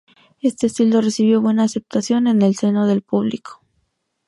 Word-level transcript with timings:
Este 0.41 0.65
estilo 0.65 0.99
recibió 0.99 1.41
buena 1.41 1.61
aceptación 1.65 2.25
en 2.25 2.41
el 2.41 2.55
seno 2.55 2.87
del 2.87 3.03
público. 3.03 3.61